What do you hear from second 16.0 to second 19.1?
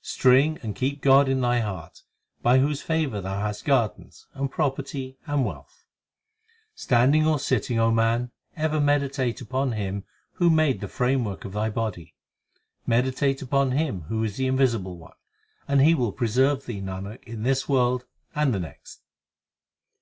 preserve thee, Nanak, in this world and the next.